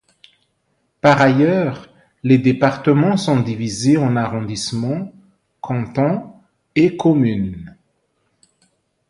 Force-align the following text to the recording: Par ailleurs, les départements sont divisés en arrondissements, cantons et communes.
Par 0.99 1.21
ailleurs, 1.21 1.87
les 2.23 2.39
départements 2.39 3.17
sont 3.17 3.39
divisés 3.39 3.97
en 3.97 4.15
arrondissements, 4.15 5.13
cantons 5.61 6.33
et 6.73 6.97
communes. 6.97 7.77